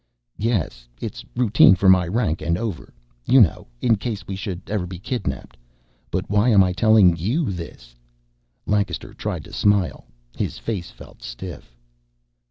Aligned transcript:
"Yes. 0.39 0.87
It's 0.99 1.23
routine 1.35 1.75
for 1.75 1.87
my 1.87 2.07
rank 2.07 2.41
and 2.41 2.57
over, 2.57 2.91
you 3.27 3.39
know. 3.39 3.67
In 3.81 3.97
case 3.97 4.25
we 4.25 4.35
should 4.35 4.63
ever 4.65 4.87
be 4.87 4.97
kidnapped 4.97 5.57
but 6.09 6.27
why 6.27 6.49
am 6.49 6.63
I 6.63 6.73
telling 6.73 7.15
you 7.17 7.51
this?" 7.51 7.93
Lancaster 8.65 9.13
tried 9.13 9.43
to 9.43 9.53
smile. 9.53 10.07
His 10.35 10.57
face 10.57 10.89
felt 10.89 11.21
stiff. 11.21 11.77